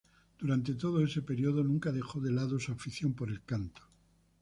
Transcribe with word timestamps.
Durante 0.41 0.73
todo 0.73 1.03
ese 1.03 1.21
período 1.21 1.63
nunca 1.63 1.91
dejó 1.91 2.19
de 2.21 2.31
lado 2.31 2.59
su 2.59 2.71
afición 2.71 3.13
por 3.13 3.29
el 3.29 3.43
canto. 3.43 3.83